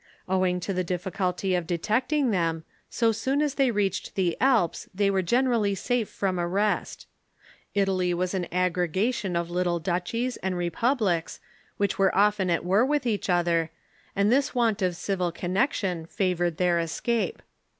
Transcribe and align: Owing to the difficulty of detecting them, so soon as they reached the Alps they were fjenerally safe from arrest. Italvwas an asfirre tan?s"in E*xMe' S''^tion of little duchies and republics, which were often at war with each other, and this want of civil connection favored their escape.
Owing 0.27 0.59
to 0.61 0.73
the 0.73 0.83
difficulty 0.83 1.53
of 1.53 1.67
detecting 1.67 2.31
them, 2.31 2.63
so 2.89 3.11
soon 3.11 3.39
as 3.39 3.53
they 3.53 3.69
reached 3.69 4.15
the 4.15 4.35
Alps 4.41 4.89
they 4.95 5.11
were 5.11 5.21
fjenerally 5.21 5.77
safe 5.77 6.09
from 6.09 6.39
arrest. 6.39 7.05
Italvwas 7.75 8.33
an 8.33 8.45
asfirre 8.45 8.91
tan?s"in 8.91 9.35
E*xMe' 9.35 9.37
S''^tion 9.37 9.41
of 9.41 9.51
little 9.51 9.79
duchies 9.79 10.37
and 10.37 10.57
republics, 10.57 11.39
which 11.77 11.99
were 11.99 12.15
often 12.17 12.49
at 12.49 12.65
war 12.65 12.83
with 12.83 13.05
each 13.05 13.29
other, 13.29 13.69
and 14.15 14.31
this 14.31 14.55
want 14.55 14.81
of 14.81 14.95
civil 14.95 15.31
connection 15.31 16.07
favored 16.07 16.57
their 16.57 16.79
escape. 16.79 17.43